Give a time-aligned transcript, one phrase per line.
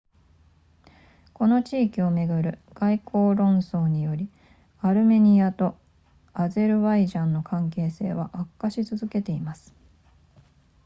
[1.35, 4.31] この地域をめぐる外交論争により
[4.79, 5.77] アルメニアと
[6.33, 9.75] アゼルバイジャンの関係性は悪化し続けています